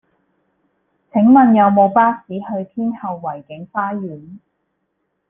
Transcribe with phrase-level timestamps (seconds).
[1.11, 4.39] 請問有無巴士去天后維景花園